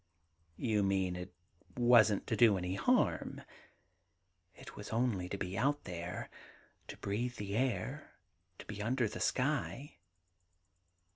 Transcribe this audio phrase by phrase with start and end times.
[0.35, 1.31] * You mean, it
[1.77, 3.43] wasn't to do any harm?'
[4.19, 6.27] * It was only to be out there—
[6.87, 8.15] to breathe the air,
[8.57, 9.97] to be under the sky.'